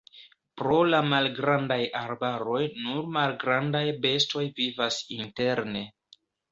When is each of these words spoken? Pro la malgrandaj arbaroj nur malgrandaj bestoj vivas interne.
Pro 0.61 0.79
la 0.93 1.01
malgrandaj 1.09 1.77
arbaroj 2.01 2.63
nur 2.87 3.13
malgrandaj 3.19 3.85
bestoj 4.09 4.47
vivas 4.63 5.03
interne. 5.23 5.91